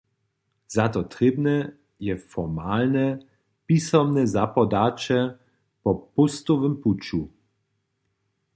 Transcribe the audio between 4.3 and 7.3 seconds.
zapodaće po póstowym puću.